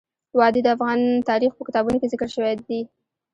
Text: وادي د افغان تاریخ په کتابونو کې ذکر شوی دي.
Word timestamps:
وادي 0.37 0.61
د 0.63 0.67
افغان 0.75 0.99
تاریخ 1.29 1.51
په 1.55 1.63
کتابونو 1.67 1.97
کې 1.99 2.11
ذکر 2.13 2.29
شوی 2.35 2.53
دي. 2.67 2.81